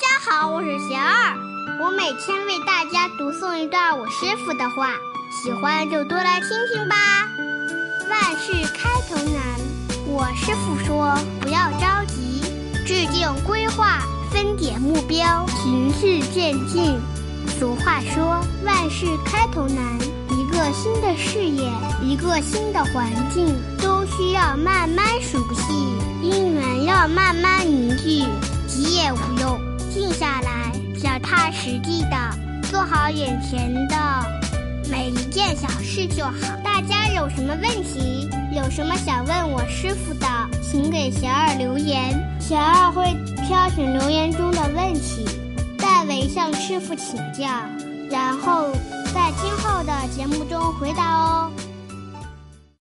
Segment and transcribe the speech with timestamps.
[0.00, 1.36] 大家好，我是贤儿，
[1.82, 4.92] 我每天为大家读诵一段我师傅的话，
[5.32, 7.26] 喜欢就多来听听吧。
[8.08, 9.42] 万事开头难，
[10.06, 12.40] 我师傅说不要着急，
[12.86, 13.98] 制定规划，
[14.30, 16.96] 分点目标，循序渐进。
[17.58, 19.98] 俗话说万事开头难，
[20.30, 21.68] 一个新的事业，
[22.00, 25.72] 一个新的环境，都需要慢慢熟悉，
[26.22, 28.24] 因缘要慢慢凝聚。
[28.68, 29.57] 急也无用，
[31.50, 32.16] 实际的
[32.70, 33.96] 做好眼前的
[34.90, 36.32] 每一件小事就好。
[36.62, 40.26] 大家有什么问题，有什么想问我师傅的，
[40.62, 43.16] 请给贤儿留言，贤儿会
[43.46, 45.24] 挑选留言中的问题，
[45.76, 47.46] 代为向师傅请教，
[48.10, 48.70] 然后
[49.14, 51.50] 在今后的节目中回答哦。